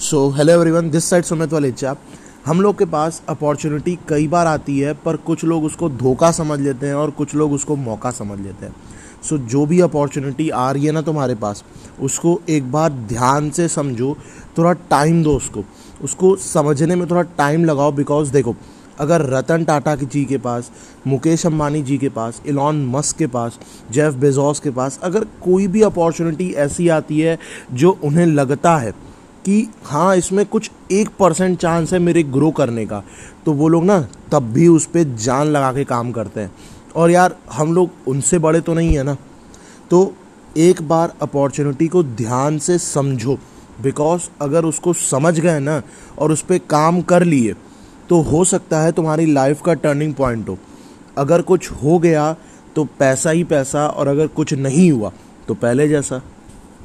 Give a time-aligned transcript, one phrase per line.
[0.00, 1.94] So hello everyone this side Sumit Walecha
[2.46, 6.58] हम लोग के पास अपॉर्चुनिटी कई बार आती है पर कुछ लोग उसको धोखा समझ
[6.60, 8.74] लेते हैं और कुछ लोग उसको मौका समझ लेते हैं।
[9.22, 11.64] सो so, जो भी अपॉर्चुनिटी आ रही है ना तुम्हारे पास
[12.00, 14.16] उसको एक बार ध्यान से समझो।
[14.58, 15.64] थोड़ा टाइम दो उसको।
[16.02, 18.54] उसको समझने में थोड़ा टाइम लगाओ बिकॉज़ देखो
[18.98, 20.70] अगर रतन टाटा जी के पास
[21.06, 23.58] मुकेश अंबानी जी के पास इलॉन मस्क के पास
[23.90, 27.38] जेफ बेजोस के पास अगर कोई भी अपॉर्चुनिटी ऐसी आती है
[27.72, 28.94] जो उन्हें लगता है
[29.48, 33.02] कि हाँ इसमें कुछ एक परसेंट चांस है मेरे ग्रो करने का।
[33.46, 33.98] तो वो लोग ना
[34.32, 36.52] तब भी उस पर जान लगा के काम करते हैं।
[36.96, 39.16] और यार, हम लोग उनसे बड़े तो नहीं है ना।
[39.90, 40.12] तो
[40.56, 43.38] एक बार अपॉर्चुनिटी को ध्यान से समझो।
[43.82, 45.80] बिकॉज़ अगर उसको समझ गए ना
[46.18, 47.54] और उस पर काम कर लिए
[48.08, 50.58] तो हो सकता है तुम्हारी लाइफ का टर्निंग पॉइंट हो।
[51.18, 52.34] अगर कुछ हो गया
[52.76, 55.12] तो पैसा ही पैसा, और अगर कुछ नहीं हुआ
[55.48, 56.22] तो पहले जैसा।